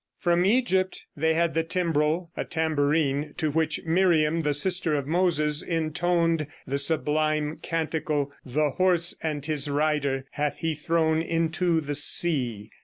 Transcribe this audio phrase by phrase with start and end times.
[0.17, 5.61] From Egypt they had the timbrel, a tambourine, to which Miriam, the sister of Moses,
[5.61, 12.71] intoned the sublime canticle, "The horse and his rider hath He thrown into the sea."